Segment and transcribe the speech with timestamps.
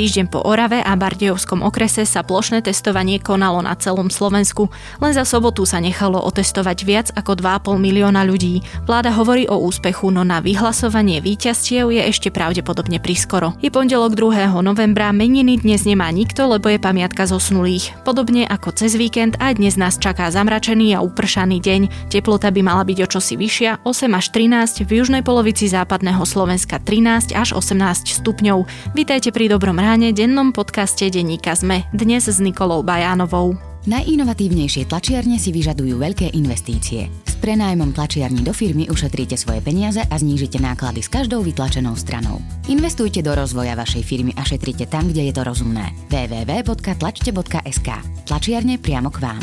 [0.00, 4.72] týždeň po Orave a Bardejovskom okrese sa plošné testovanie konalo na celom Slovensku.
[4.96, 8.64] Len za sobotu sa nechalo otestovať viac ako 2,5 milióna ľudí.
[8.88, 13.52] Vláda hovorí o úspechu, no na vyhlasovanie víťazstiev je ešte pravdepodobne priskoro.
[13.60, 14.64] Je pondelok 2.
[14.64, 17.92] novembra, meniny dnes nemá nikto, lebo je pamiatka zosnulých.
[18.00, 22.08] Podobne ako cez víkend aj dnes nás čaká zamračený a upršaný deň.
[22.08, 26.80] Teplota by mala byť o čosi vyššia, 8 až 13, v južnej polovici západného Slovenska
[26.80, 28.64] 13 až 18 stupňov.
[28.96, 33.58] Vítajte pri Dobrom ráne, dennom podcaste Denníka Zme, dnes s Nikolou Bajánovou.
[33.90, 37.10] Najinovatívnejšie tlačiarne si vyžadujú veľké investície.
[37.26, 42.38] S prenájmom tlačiarní do firmy ušetríte svoje peniaze a znížite náklady s každou vytlačenou stranou.
[42.70, 45.90] Investujte do rozvoja vašej firmy a šetrite tam, kde je to rozumné.
[46.06, 47.88] www.tlačte.sk
[48.30, 49.42] Tlačiarne priamo k vám.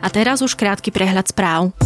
[0.00, 1.76] A teraz už krátky prehľad správ.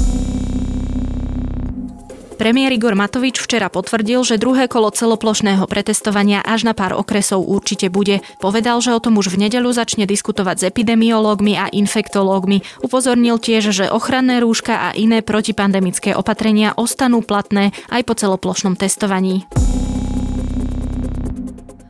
[2.39, 7.91] Premiér Igor Matovič včera potvrdil, že druhé kolo celoplošného pretestovania až na pár okresov určite
[7.91, 8.23] bude.
[8.39, 12.63] Povedal, že o tom už v nedeľu začne diskutovať s epidemiológmi a infektológmi.
[12.79, 19.43] Upozornil tiež, že ochranné rúška a iné protipandemické opatrenia ostanú platné aj po celoplošnom testovaní.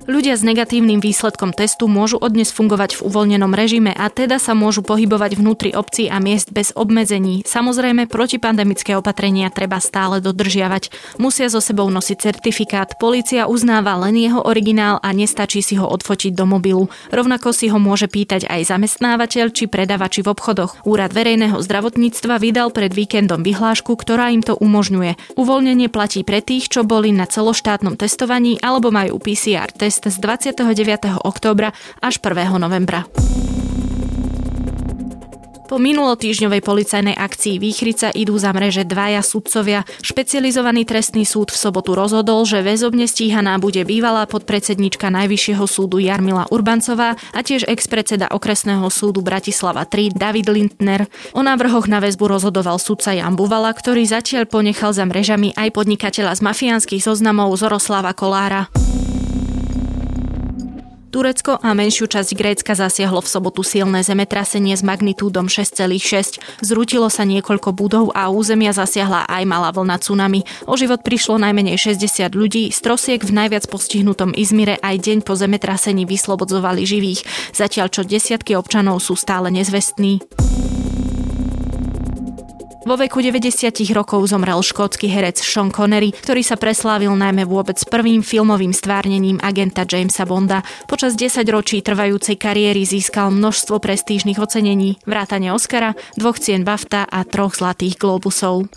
[0.09, 4.81] Ľudia s negatívnym výsledkom testu môžu odnes fungovať v uvoľnenom režime a teda sa môžu
[4.81, 7.45] pohybovať vnútri obcí a miest bez obmedzení.
[7.45, 10.89] Samozrejme, protipandemické opatrenia treba stále dodržiavať.
[11.21, 16.33] Musia so sebou nosiť certifikát, polícia uznáva len jeho originál a nestačí si ho odfotiť
[16.33, 16.89] do mobilu.
[17.13, 20.89] Rovnako si ho môže pýtať aj zamestnávateľ či predavači v obchodoch.
[20.89, 25.37] Úrad verejného zdravotníctva vydal pred víkendom vyhlášku, ktorá im to umožňuje.
[25.37, 30.23] Uvoľnenie platí pre tých, čo boli na celoštátnom testovaní alebo majú PCR test test z
[30.23, 31.27] 29.
[31.27, 32.55] októbra až 1.
[32.59, 33.05] novembra.
[35.69, 39.85] Po minulotýžňovej policajnej akcii Výchrica idú za mreže dvaja sudcovia.
[40.01, 46.49] Špecializovaný trestný súd v sobotu rozhodol, že väzobne stíhaná bude bývalá podpredsednička Najvyššieho súdu Jarmila
[46.49, 51.05] Urbancová a tiež ex-predseda okresného súdu Bratislava 3 David Lindner.
[51.37, 56.33] O návrhoch na väzbu rozhodoval sudca Jan Buvala, ktorý zatiaľ ponechal za mrežami aj podnikateľa
[56.33, 58.73] z mafiánskych zoznamov Zoroslava Kolára.
[61.09, 66.37] Turecko a menšiu časť Grécka zasiahlo v sobotu silné zemetrasenie s magnitúdom 6,6.
[66.61, 70.45] Zrútilo sa niekoľko budov a územia zasiahla aj malá vlna tsunami.
[70.69, 75.33] O život prišlo najmenej 60 ľudí, z trosiek v najviac postihnutom Izmire aj deň po
[75.33, 77.25] zemetrasení vyslobodzovali živých,
[77.57, 80.21] zatiaľ čo desiatky občanov sú stále nezvestní.
[82.89, 88.25] Vo veku 90 rokov zomrel škótsky herec Sean Connery, ktorý sa preslávil najmä vôbec prvým
[88.25, 90.65] filmovým stvárnením agenta Jamesa Bonda.
[90.89, 97.29] Počas 10 ročí trvajúcej kariéry získal množstvo prestížnych ocenení, vrátane Oscara, dvoch cien BAFTA a
[97.29, 98.73] troch zlatých globusov.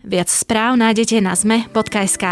[0.00, 2.24] Viac správ nájdete na zme.sk.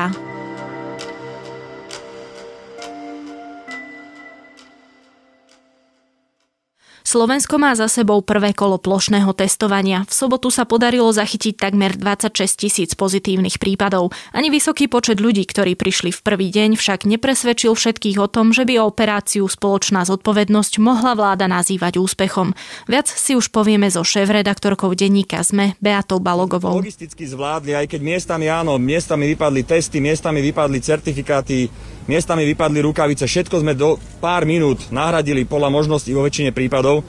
[7.15, 10.03] Slovensko má za sebou prvé kolo plošného testovania.
[10.03, 14.11] V sobotu sa podarilo zachytiť takmer 26 tisíc pozitívnych prípadov.
[14.35, 18.67] Ani vysoký počet ľudí, ktorí prišli v prvý deň, však nepresvedčil všetkých o tom, že
[18.67, 22.51] by operáciu spoločná zodpovednosť mohla vláda nazývať úspechom.
[22.91, 26.83] Viac si už povieme so šéf-redaktorkou denníka ZME Beatou Balogovou.
[26.83, 31.71] Logisticky zvládli, aj keď miestami áno, miestami vypadli testy, miestami vypadli certifikáty,
[32.07, 37.05] miestami vypadli rukavice, všetko sme do pár minút nahradili podľa možností vo väčšine prípadov.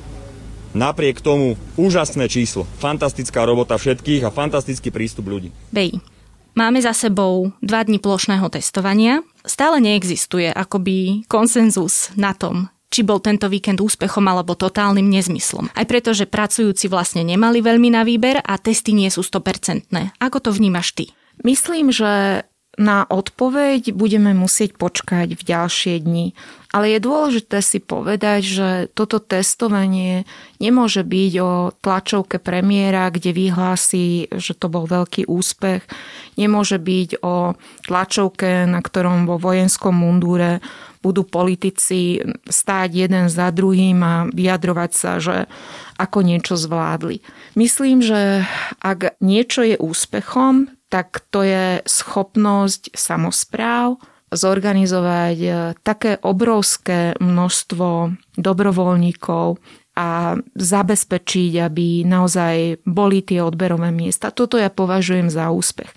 [0.75, 5.55] Napriek tomu úžasné číslo, fantastická robota všetkých a fantastický prístup ľudí.
[5.71, 6.03] Bej,
[6.51, 9.23] máme za sebou dva dní plošného testovania.
[9.47, 15.71] Stále neexistuje akoby konsenzus na tom, či bol tento víkend úspechom alebo totálnym nezmyslom.
[15.71, 19.87] Aj preto, že pracujúci vlastne nemali veľmi na výber a testy nie sú 100%.
[20.19, 21.15] Ako to vnímaš ty?
[21.43, 22.43] Myslím, že
[22.75, 26.35] na odpoveď budeme musieť počkať v ďalšie dni.
[26.75, 30.27] Ale je dôležité si povedať, že toto testovanie
[30.59, 35.87] nemôže byť o tlačovke premiéra, kde vyhlási, že to bol veľký úspech.
[36.35, 37.55] Nemôže byť o
[37.87, 40.59] tlačovke, na ktorom vo vojenskom mundúre
[40.99, 45.47] budú politici stáť jeden za druhým a vyjadrovať sa, že
[45.95, 47.23] ako niečo zvládli.
[47.55, 48.43] Myslím, že
[48.83, 53.97] ak niečo je úspechom, tak to je schopnosť samozpráv
[54.33, 55.49] zorganizovať e,
[55.85, 59.61] také obrovské množstvo dobrovoľníkov
[59.95, 64.33] a zabezpečiť, aby naozaj boli tie odberové miesta.
[64.35, 65.87] Toto ja považujem za úspech.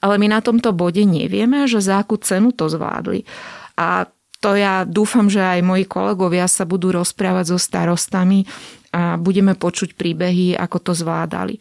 [0.00, 3.28] Ale my na tomto bode nevieme, že za akú cenu to zvládli.
[3.76, 4.08] A
[4.40, 8.44] to ja dúfam, že aj moji kolegovia sa budú rozprávať so starostami
[8.92, 11.60] a budeme počuť príbehy, ako to zvládali.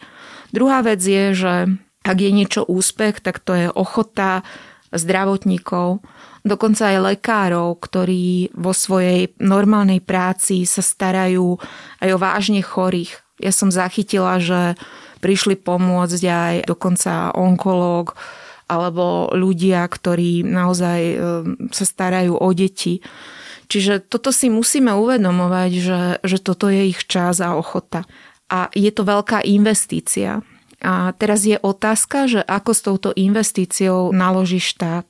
[0.51, 1.53] Druhá vec je, že
[2.03, 4.43] ak je niečo úspech, tak to je ochota
[4.93, 6.03] zdravotníkov,
[6.45, 11.57] dokonca aj lekárov, ktorí vo svojej normálnej práci sa starajú
[12.03, 13.23] aj o vážne chorých.
[13.41, 14.77] Ja som zachytila, že
[15.23, 18.13] prišli pomôcť aj dokonca onkológ
[18.67, 21.15] alebo ľudia, ktorí naozaj e,
[21.71, 22.99] sa starajú o deti.
[23.67, 28.03] Čiže toto si musíme uvedomovať, že, že toto je ich čas a ochota.
[28.51, 30.43] A je to veľká investícia.
[30.83, 35.07] A teraz je otázka, že ako s touto investíciou naloží štát.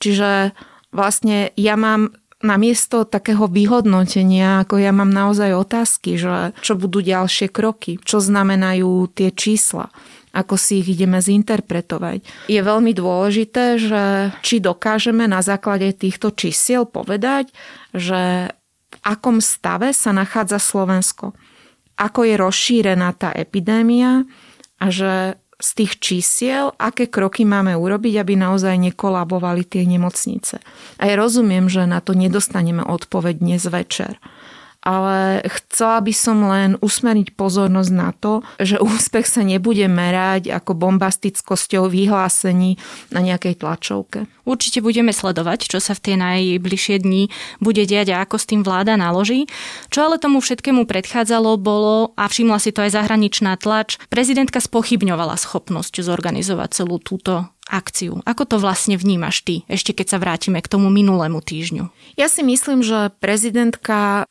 [0.00, 0.56] Čiže
[0.90, 7.00] vlastne ja mám na miesto takého vyhodnotenia, ako ja mám naozaj otázky, že čo budú
[7.00, 9.92] ďalšie kroky, čo znamenajú tie čísla
[10.34, 12.50] ako si ich ideme zinterpretovať.
[12.50, 17.54] Je veľmi dôležité, že či dokážeme na základe týchto čísiel povedať,
[17.94, 21.38] že v akom stave sa nachádza Slovensko,
[21.94, 24.26] ako je rozšírená tá epidémia
[24.84, 30.60] a že z tých čísiel, aké kroky máme urobiť, aby naozaj nekolabovali tie nemocnice.
[31.00, 34.20] Ja rozumiem, že na to nedostaneme odpoveď dnes večer
[34.84, 40.76] ale chcela by som len usmeriť pozornosť na to, že úspech sa nebude merať ako
[40.76, 42.76] bombastickosťou vyhlásení
[43.08, 44.28] na nejakej tlačovke.
[44.44, 47.32] Určite budeme sledovať, čo sa v tie najbližšie dni
[47.64, 49.48] bude diať a ako s tým vláda naloží.
[49.88, 55.40] Čo ale tomu všetkému predchádzalo bolo, a všimla si to aj zahraničná tlač, prezidentka spochybňovala
[55.40, 58.20] schopnosť zorganizovať celú túto akciu.
[58.28, 61.88] Ako to vlastne vnímaš ty, ešte keď sa vrátime k tomu minulému týždňu?
[62.20, 64.28] Ja si myslím, že prezidentka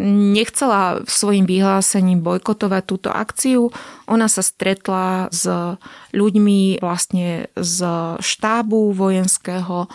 [0.00, 3.68] nechcela svojim vyhlásením bojkotovať túto akciu.
[4.08, 5.44] Ona sa stretla s
[6.16, 7.78] ľuďmi vlastne z
[8.20, 9.92] štábu vojenského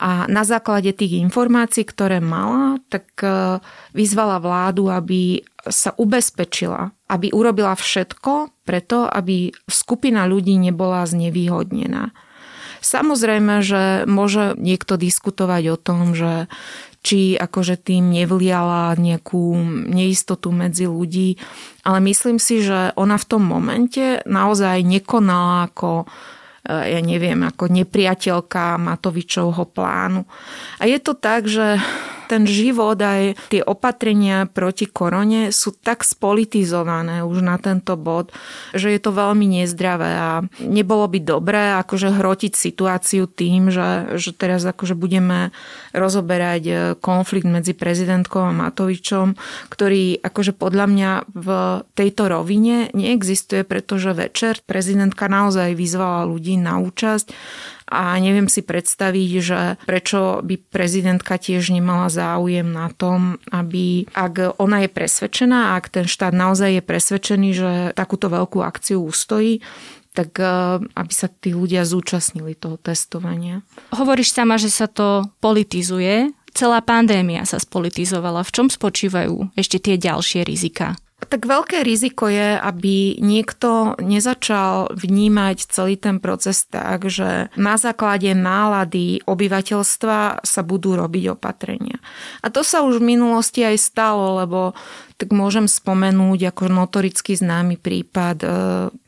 [0.00, 3.60] a na základe tých informácií, ktoré mala, tak e,
[3.92, 12.16] vyzvala vládu, aby sa ubezpečila, aby urobila všetko preto, aby skupina ľudí nebola znevýhodnená.
[12.80, 16.48] Samozrejme, že môže niekto diskutovať o tom, že
[17.00, 19.56] či akože tým nevliala nejakú
[19.88, 21.40] neistotu medzi ľudí.
[21.80, 26.06] Ale myslím si, že ona v tom momente naozaj nekonala ako e,
[26.68, 30.28] ja neviem, ako nepriateľka Matovičovho plánu.
[30.76, 31.80] A je to tak, že
[32.30, 38.30] ten život aj tie opatrenia proti korone sú tak spolitizované už na tento bod,
[38.70, 40.30] že je to veľmi nezdravé a
[40.62, 45.50] nebolo by dobré akože hrotiť situáciu tým, že, že teraz akože budeme
[45.90, 49.34] rozoberať e, konflikt medzi prezidentkou a Matovičom,
[49.66, 51.48] ktorý akože podľa mňa v
[51.98, 57.34] tejto rovine neexistuje, pretože večer prezidentka naozaj vyzvala ľudí na účasť
[57.90, 64.62] a neviem si predstaviť, že prečo by prezidentka tiež nemala záujem na tom, aby ak
[64.62, 69.58] ona je presvedčená, ak ten štát naozaj je presvedčený, že takúto veľkú akciu ustojí,
[70.14, 73.62] tak eh, aby sa tí ľudia zúčastnili toho testovania.
[73.94, 76.34] Hovoríš sama, že sa to politizuje.
[76.50, 78.42] Celá pandémia sa spolitizovala.
[78.42, 80.98] V čom spočívajú ešte tie ďalšie rizika?
[81.20, 88.32] Tak veľké riziko je, aby niekto nezačal vnímať celý ten proces tak, že na základe
[88.32, 92.00] nálady obyvateľstva sa budú robiť opatrenia.
[92.40, 94.72] A to sa už v minulosti aj stalo, lebo
[95.20, 98.48] tak môžem spomenúť ako notoricky známy prípad e,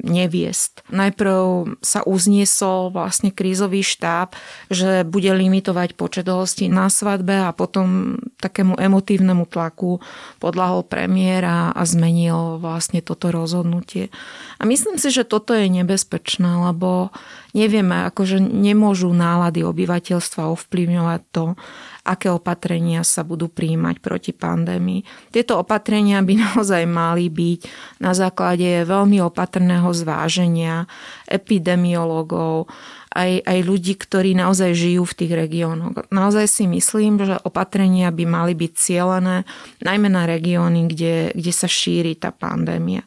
[0.05, 0.85] neviest.
[0.93, 4.37] Najprv sa uzniesol vlastne krízový štáb,
[4.69, 10.05] že bude limitovať počet hostí na svadbe a potom takému emotívnemu tlaku
[10.37, 14.13] podľahol premiér a, a zmenil vlastne toto rozhodnutie.
[14.61, 17.09] A myslím si, že toto je nebezpečné, lebo
[17.57, 21.57] nevieme, akože nemôžu nálady obyvateľstva ovplyvňovať to,
[22.03, 25.31] aké opatrenia sa budú príjmať proti pandémii.
[25.31, 27.61] Tieto opatrenia by naozaj mali byť
[28.03, 30.91] na základe veľmi opatrného zváženia
[31.31, 32.67] epidemiologov,
[33.13, 36.09] aj, aj ľudí, ktorí naozaj žijú v tých regiónoch.
[36.09, 39.45] Naozaj si myslím, že opatrenia by mali byť cielené
[39.85, 43.05] najmä na regióny, kde, kde sa šíri tá pandémia.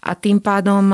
[0.00, 0.90] A tým pádom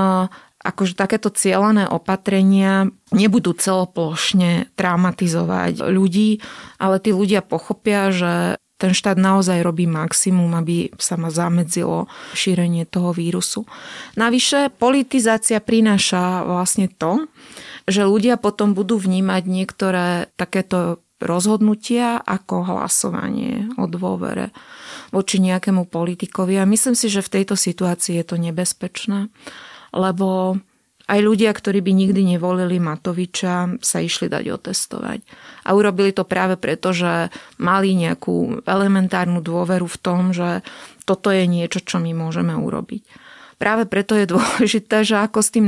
[0.67, 6.43] akože takéto cieľané opatrenia nebudú celoplošne traumatizovať ľudí,
[6.83, 12.85] ale tí ľudia pochopia, že ten štát naozaj robí maximum, aby sa ma zamedzilo šírenie
[12.85, 13.65] toho vírusu.
[14.21, 17.25] Navyše, politizácia prináša vlastne to,
[17.89, 24.53] že ľudia potom budú vnímať niektoré takéto rozhodnutia ako hlasovanie o dôvere
[25.09, 26.61] voči nejakému politikovi.
[26.61, 29.33] A myslím si, že v tejto situácii je to nebezpečné
[29.97, 30.61] lebo
[31.07, 35.23] aj ľudia, ktorí by nikdy nevolili Matoviča, sa išli dať otestovať.
[35.63, 37.31] A urobili to práve preto, že
[37.63, 40.67] mali nejakú elementárnu dôveru v tom, že
[41.07, 43.07] toto je niečo, čo my môžeme urobiť.
[43.57, 45.67] Práve preto je dôležité, že ako s tým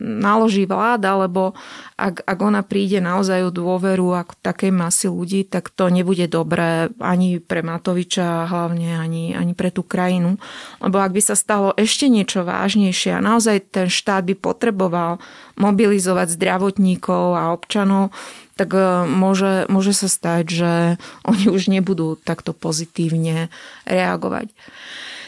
[0.00, 1.52] naloží vláda, lebo
[2.00, 6.88] ak, ak ona príde naozaj o dôveru ako takej masy ľudí, tak to nebude dobré
[7.00, 10.40] ani pre Matoviča, hlavne ani, ani pre tú krajinu.
[10.80, 15.20] Lebo ak by sa stalo ešte niečo vážnejšie a naozaj ten štát by potreboval
[15.60, 18.16] mobilizovať zdravotníkov a občanov,
[18.56, 20.72] tak e, môže, môže sa stať, že
[21.24, 23.48] oni už nebudú takto pozitívne
[23.88, 24.52] reagovať.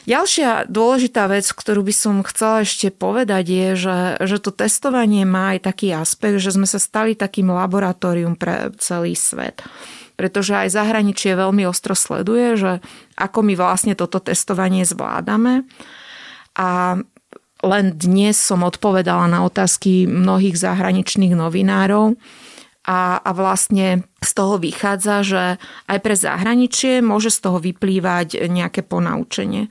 [0.03, 5.55] Ďalšia dôležitá vec, ktorú by som chcela ešte povedať, je, že, že to testovanie má
[5.55, 9.63] aj taký aspekt, že sme sa stali takým laboratórium pre celý svet.
[10.19, 12.73] Pretože aj zahraničie veľmi ostro sleduje, že
[13.15, 15.71] ako my vlastne toto testovanie zvládame.
[16.59, 16.99] A
[17.63, 22.19] len dnes som odpovedala na otázky mnohých zahraničných novinárov,
[22.83, 25.43] a, a vlastne z toho vychádza, že
[25.87, 29.71] aj pre zahraničie môže z toho vyplývať nejaké ponaučenie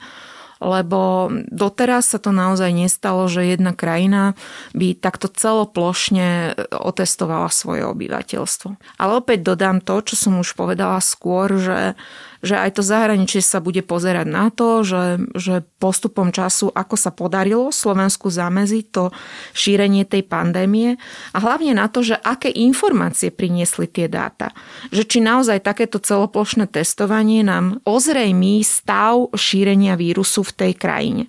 [0.61, 4.37] lebo doteraz sa to naozaj nestalo, že jedna krajina
[4.77, 8.69] by takto celoplošne otestovala svoje obyvateľstvo.
[9.01, 11.97] Ale opäť dodám to, čo som už povedala skôr, že
[12.41, 17.13] že aj to zahraničie sa bude pozerať na to, že, že postupom času, ako sa
[17.13, 19.13] podarilo Slovensku zameziť to
[19.53, 20.97] šírenie tej pandémie
[21.31, 24.53] a hlavne na to, že aké informácie priniesli tie dáta.
[24.89, 31.23] Že či naozaj takéto celoplošné testovanie nám ozrejmí stav šírenia vírusu v tej krajine.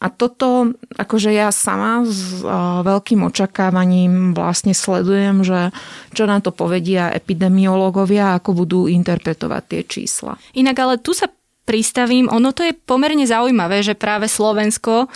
[0.00, 2.40] A toto, akože ja sama s
[2.84, 5.76] veľkým očakávaním vlastne sledujem, že
[6.16, 10.40] čo na to povedia epidemiológovia, ako budú interpretovať tie čísla.
[10.56, 11.28] Inak ale tu sa
[11.68, 15.06] pristavím, ono to je pomerne zaujímavé, že práve Slovensko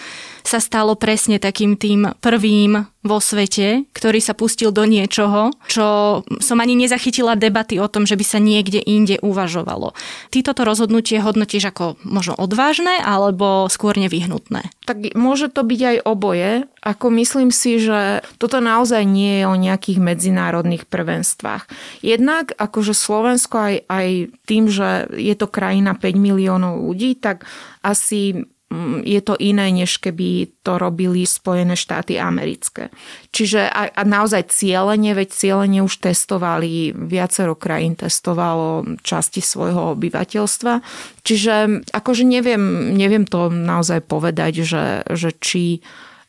[0.44, 6.56] sa stalo presne takým tým prvým vo svete, ktorý sa pustil do niečoho, čo som
[6.60, 9.92] ani nezachytila debaty o tom, že by sa niekde inde uvažovalo.
[10.32, 14.68] Ty toto rozhodnutie hodnotíš ako možno odvážne alebo skôr nevyhnutné?
[14.88, 16.50] Tak môže to byť aj oboje.
[16.84, 21.68] Ako myslím si, že toto naozaj nie je o nejakých medzinárodných prvenstvách.
[22.04, 24.08] Jednak akože Slovensko aj, aj
[24.44, 27.46] tým, že je to krajina 5 miliónov ľudí, tak
[27.86, 32.90] asi Mm, je to iné, než keby to robili Spojené štáty americké.
[33.30, 40.82] Čiže a, a naozaj cieľenie, veď cieľenie už testovali, viacero krajín testovalo časti svojho obyvateľstva.
[41.22, 45.84] Čiže akože neviem, neviem to naozaj povedať, že, že či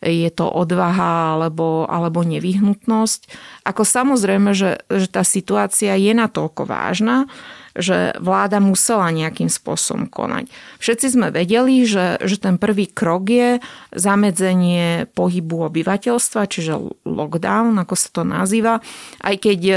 [0.05, 3.21] je to odvaha alebo, alebo nevyhnutnosť.
[3.65, 7.25] Ako samozrejme, že, že tá situácia je natoľko vážna,
[7.75, 10.47] že vláda musela nejakým spôsobom konať.
[10.79, 13.59] Všetci sme vedeli, že, že ten prvý krok je
[13.91, 18.79] zamedzenie pohybu obyvateľstva, čiže lockdown, ako sa to nazýva,
[19.19, 19.75] aj keď e,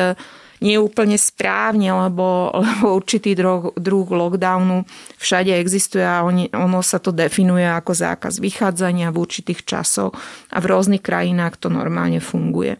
[0.63, 4.87] nie úplne správne, lebo, lebo určitý druh, druh lockdownu
[5.19, 10.15] všade existuje a oni, ono sa to definuje ako zákaz vychádzania v určitých časoch
[10.55, 12.79] a v rôznych krajinách to normálne funguje.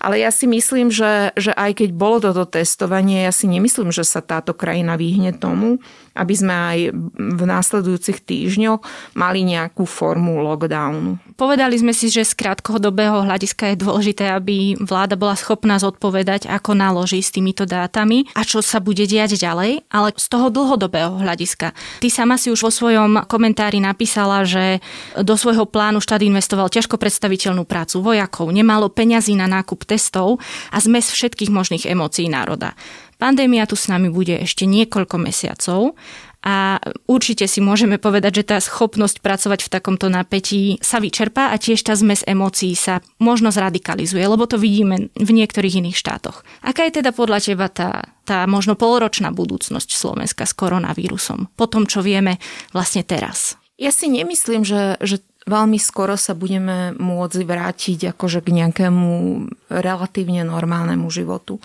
[0.00, 4.08] Ale ja si myslím, že, že aj keď bolo toto testovanie, ja si nemyslím, že
[4.08, 6.78] sa táto krajina vyhne tomu, aby sme aj
[7.16, 8.80] v následujúcich týždňoch
[9.14, 11.18] mali nejakú formu lockdownu.
[11.38, 16.76] Povedali sme si, že z krátkodobého hľadiska je dôležité, aby vláda bola schopná zodpovedať, ako
[16.76, 21.72] naloží s týmito dátami a čo sa bude diať ďalej, ale z toho dlhodobého hľadiska.
[22.02, 24.84] Ty sama si už vo svojom komentári napísala, že
[25.16, 30.76] do svojho plánu štát investoval ťažko predstaviteľnú prácu vojakov, nemalo peňazí na nákup testov a
[30.82, 32.76] zmes všetkých možných emócií národa.
[33.20, 35.92] Pandémia tu s nami bude ešte niekoľko mesiacov
[36.40, 41.60] a určite si môžeme povedať, že tá schopnosť pracovať v takomto napätí sa vyčerpá a
[41.60, 46.40] tiež tá zmes emócií sa možno zradikalizuje, lebo to vidíme v niektorých iných štátoch.
[46.64, 51.52] Aká je teda podľa teba tá, tá možno poloročná budúcnosť Slovenska s koronavírusom?
[51.60, 52.40] Po tom, čo vieme
[52.72, 53.60] vlastne teraz.
[53.76, 59.10] Ja si nemyslím, že, že veľmi skoro sa budeme môcť vrátiť akože k nejakému
[59.72, 61.62] relatívne normálnemu životu.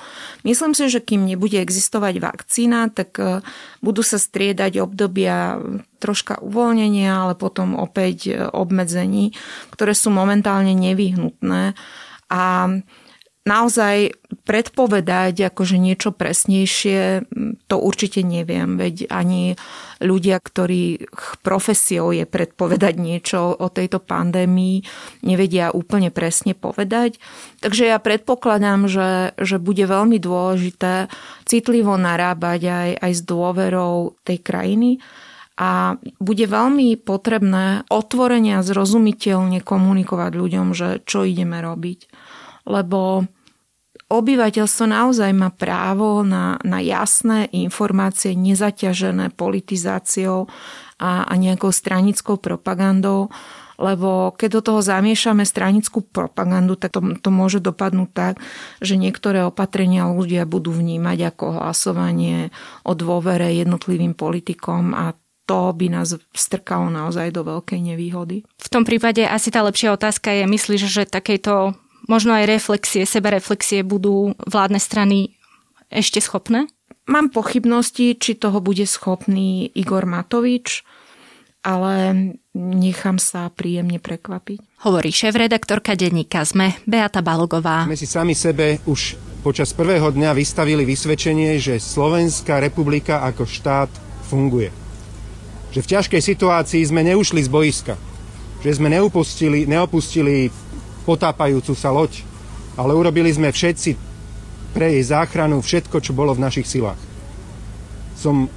[0.47, 3.43] Myslím si, že kým nebude existovať vakcína, tak e,
[3.83, 5.59] budú sa striedať obdobia
[5.99, 9.35] troška uvoľnenia, ale potom opäť e, obmedzení,
[9.75, 11.75] ktoré sú momentálne nevyhnutné.
[12.31, 12.43] A
[13.45, 17.29] naozaj predpovedať akože niečo presnejšie,
[17.69, 19.53] to určite neviem, veď ani
[20.01, 24.85] ľudia, ktorých profesiou je predpovedať niečo o tejto pandémii,
[25.21, 27.21] nevedia úplne presne povedať.
[27.61, 31.09] Takže ja predpokladám, že, že bude veľmi dôležité
[31.45, 35.01] citlivo narábať aj, aj s dôverou tej krajiny
[35.55, 41.99] a bude veľmi potrebné otvorene a zrozumiteľne komunikovať ľuďom, že čo ideme robiť.
[42.65, 43.29] Lebo
[44.19, 50.47] obyvateľstvo naozaj má právo na, na jasné informácie, nezaťažené politizáciou
[50.99, 53.27] a, a nejakou stranickou propagandou,
[53.75, 58.33] lebo keď do toho zamiešame stranickú propagandu, tak to, to môže dopadnúť tak,
[58.79, 62.55] že niektoré opatrenia ľudia budú vnímať ako hlasovanie
[62.87, 65.11] o dôvere jednotlivým politikom a
[65.45, 68.41] to by nás strkalo naozaj do veľkej nevýhody.
[68.57, 71.77] V tom prípade asi tá lepšia otázka je, myslíš, že takéto
[72.09, 75.35] možno aj reflexie, sebereflexie budú vládne strany
[75.93, 76.69] ešte schopné?
[77.05, 80.81] Mám pochybnosti, či toho bude schopný Igor Matovič,
[81.61, 82.13] ale
[82.53, 84.85] nechám sa príjemne prekvapiť.
[84.85, 87.89] Hovorí šéf-redaktorka denníka ZME Beata Balogová.
[87.89, 93.89] My si sami sebe už počas prvého dňa vystavili vysvedčenie, že Slovenská republika ako štát
[94.25, 94.73] funguje.
[95.69, 97.93] Že v ťažkej situácii sme neušli z boiska.
[98.65, 100.49] Že sme neupustili, neopustili
[101.05, 102.25] potápajúcu sa loď,
[102.75, 103.95] ale urobili sme všetci
[104.75, 106.99] pre jej záchranu všetko, čo bolo v našich silách.
[108.19, 108.51] Som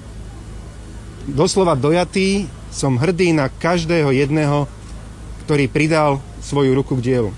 [1.28, 4.68] doslova dojatý som hrdý na každého jedného,
[5.44, 7.30] ktorý pridal svoju ruku k dielu.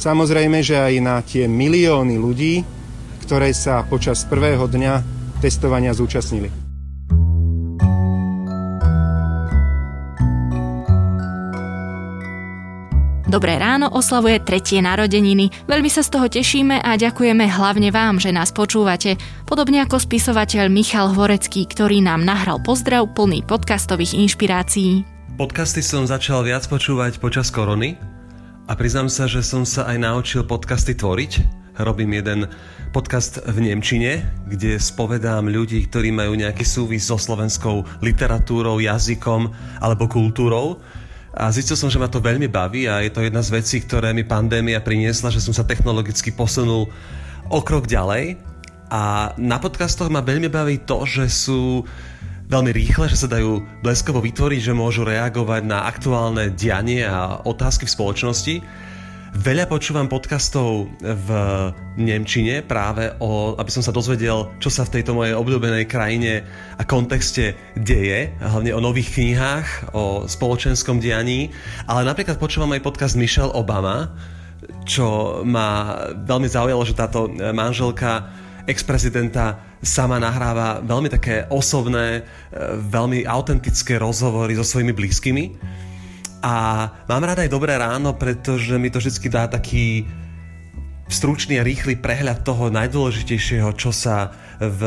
[0.00, 2.64] Samozrejme, že aj na tie milióny ľudí,
[3.28, 5.04] ktoré sa počas prvého dňa
[5.44, 6.69] testovania zúčastnili.
[13.30, 15.54] Dobré ráno oslavuje tretie narodeniny.
[15.70, 19.14] Veľmi sa z toho tešíme a ďakujeme hlavne vám, že nás počúvate.
[19.46, 25.06] Podobne ako spisovateľ Michal Hvorecký, ktorý nám nahral pozdrav plný podcastových inšpirácií.
[25.38, 27.94] Podcasty som začal viac počúvať počas korony
[28.66, 31.62] a priznám sa, že som sa aj naučil podcasty tvoriť.
[31.86, 32.50] Robím jeden
[32.90, 40.10] podcast v Nemčine, kde spovedám ľudí, ktorí majú nejaký súvis so slovenskou literatúrou, jazykom alebo
[40.10, 40.82] kultúrou
[41.30, 44.10] a zistil som, že ma to veľmi baví a je to jedna z vecí, ktoré
[44.10, 46.90] mi pandémia priniesla, že som sa technologicky posunul
[47.46, 48.34] o krok ďalej.
[48.90, 51.86] A na podcastoch ma veľmi baví to, že sú
[52.50, 57.86] veľmi rýchle, že sa dajú bleskovo vytvoriť, že môžu reagovať na aktuálne dianie a otázky
[57.86, 58.54] v spoločnosti
[59.30, 61.28] Veľa počúvam podcastov v
[61.94, 66.42] Nemčine práve o, aby som sa dozvedel, čo sa v tejto mojej obľúbenej krajine
[66.74, 71.54] a kontexte deje, hlavne o nových knihách, o spoločenskom dianí,
[71.86, 74.18] ale napríklad počúvam aj podcast Michelle Obama,
[74.82, 78.34] čo ma veľmi zaujalo, že táto manželka
[78.66, 82.26] ex-prezidenta sama nahráva veľmi také osobné,
[82.90, 85.44] veľmi autentické rozhovory so svojimi blízkymi
[86.40, 86.54] a
[87.08, 90.08] mám rád aj Dobré ráno, pretože mi to vždy dá taký
[91.10, 94.80] stručný a rýchly prehľad toho najdôležitejšieho, čo sa v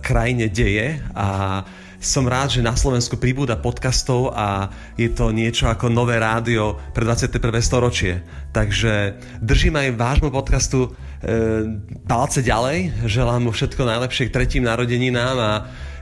[0.00, 1.62] krajine deje a
[1.96, 7.02] som rád, že na Slovensku pribúda podcastov a je to niečo ako nové rádio pre
[7.02, 7.40] 21.
[7.64, 8.20] storočie.
[8.52, 10.88] Takže držím aj vášmu podcastu e,
[12.04, 15.52] palce ďalej, želám mu všetko najlepšie k tretím narodeninám a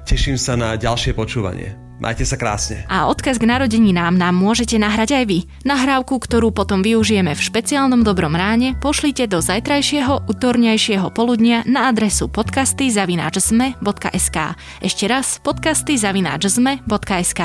[0.05, 1.85] teším sa na ďalšie počúvanie.
[2.03, 2.83] Majte sa krásne.
[2.91, 5.39] A odkaz k narodeninám nám môžete nahrať aj vy.
[5.63, 12.27] Nahrávku, ktorú potom využijeme v špeciálnom dobrom ráne, pošlite do zajtrajšieho, utorňajšieho poludnia na adresu
[12.27, 14.39] podcasty zavináčzme.sk.
[14.83, 17.41] Ešte raz podcasty zavináčzme.sk.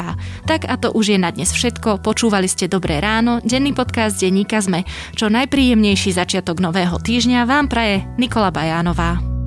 [0.49, 2.01] Tak a to už je na dnes všetko.
[2.01, 4.83] Počúvali ste Dobré ráno, denný podcast denníka Zme.
[5.13, 9.38] Čo najpríjemnejší začiatok nového týždňa vám praje Nikola Bajánová.